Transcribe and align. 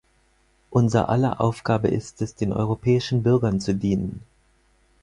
Unser 0.71 1.09
aller 1.09 1.39
Aufgabe 1.39 1.89
ist 1.89 2.23
es, 2.23 2.33
den 2.33 2.53
europäischen 2.53 3.21
Bürgern 3.21 3.59
zu 3.61 3.75
dienen. 3.75 4.23